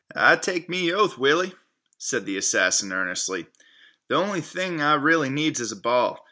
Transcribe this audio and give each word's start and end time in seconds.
"I 0.15 0.35
take 0.35 0.67
me 0.67 0.91
oath, 0.91 1.19
Willie," 1.19 1.53
said 1.99 2.25
the 2.25 2.35
assassin 2.35 2.91
earnestly, 2.91 3.43
"th' 4.09 4.13
on'y 4.15 4.41
thing 4.41 4.81
I 4.81 4.95
really 4.95 5.29
needs 5.29 5.59
is 5.59 5.71
a 5.71 5.75
ball. 5.75 6.19